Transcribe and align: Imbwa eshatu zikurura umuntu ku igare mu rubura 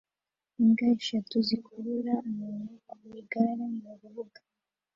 Imbwa 0.61 0.85
eshatu 0.97 1.35
zikurura 1.47 2.13
umuntu 2.29 2.73
ku 2.89 2.97
igare 3.21 3.63
mu 3.81 3.91
rubura 3.99 4.41